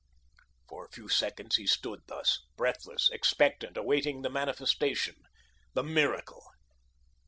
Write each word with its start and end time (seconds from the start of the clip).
For 0.67 0.83
a 0.83 0.89
few 0.89 1.07
seconds 1.09 1.57
he 1.57 1.67
stood 1.67 2.01
thus, 2.07 2.41
breathless, 2.57 3.07
expectant, 3.13 3.77
awaiting 3.77 4.23
the 4.23 4.31
manifestation, 4.31 5.13
the 5.75 5.83
Miracle. 5.83 6.43